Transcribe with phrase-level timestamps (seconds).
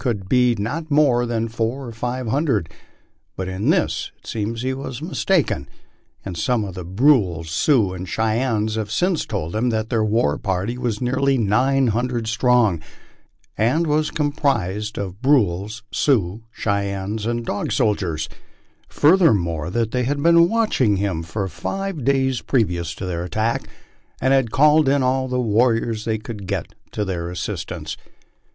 [0.29, 2.67] d not be more than four or five hundred,
[3.35, 5.69] but in this it seems he was mistaken,
[6.25, 10.39] as some of the Brules, Sioux, and Cheyennes have since told him that their war
[10.39, 12.81] party was nearly nine hundred strong,
[13.55, 18.27] and was composed of Brules, Sioux, Cheyennes, and Dog Soldiers;
[18.87, 23.67] furthermore, that they had been watching him for five days previous to their attack,
[24.19, 27.95] and had called in all the warriors they could get to their assistance.